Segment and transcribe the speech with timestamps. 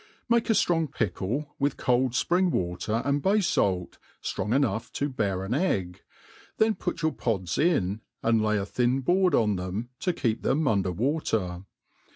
[0.29, 5.43] MAKE a ftrong pickle, with cold fpring water and bay falt, ftrong enough to bear
[5.43, 6.01] an egg,
[6.57, 10.67] then put your pod^ in^ and lay a thin board on them, to keep them
[10.67, 11.65] under water.